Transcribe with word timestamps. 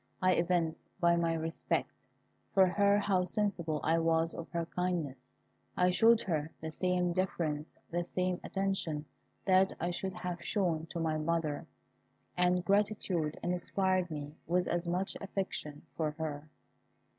I 0.19 0.31
evinced 0.31 0.83
by 0.99 1.15
my 1.15 1.35
respect 1.35 1.91
for 2.55 2.65
her 2.65 2.97
how 2.97 3.23
sensible 3.23 3.79
I 3.83 3.99
was 3.99 4.33
of 4.33 4.49
her 4.49 4.65
kindness. 4.65 5.23
I 5.77 5.91
showed 5.91 6.21
her 6.21 6.51
the 6.59 6.71
same 6.71 7.13
deference, 7.13 7.77
the 7.91 8.03
same 8.03 8.39
attention 8.43 9.05
that 9.45 9.73
I 9.79 9.91
should 9.91 10.13
have 10.13 10.43
shown 10.43 10.87
to 10.87 10.99
my 10.99 11.19
mother, 11.19 11.67
and 12.35 12.65
gratitude 12.65 13.37
inspired 13.43 14.09
me 14.09 14.33
with 14.47 14.65
as 14.65 14.87
much 14.87 15.15
affection 15.21 15.83
for 15.95 16.09
her. 16.17 16.49